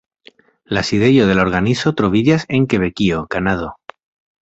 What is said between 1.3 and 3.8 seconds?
de la organizo troviĝas en Kebekio, Kanado.